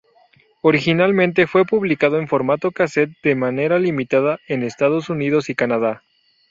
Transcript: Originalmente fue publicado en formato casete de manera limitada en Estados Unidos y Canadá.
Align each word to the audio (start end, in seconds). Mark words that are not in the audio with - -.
Originalmente 0.63 1.45
fue 1.45 1.63
publicado 1.63 2.17
en 2.17 2.27
formato 2.27 2.71
casete 2.71 3.15
de 3.21 3.35
manera 3.35 3.77
limitada 3.77 4.39
en 4.47 4.63
Estados 4.63 5.11
Unidos 5.11 5.47
y 5.51 5.53
Canadá. 5.53 6.01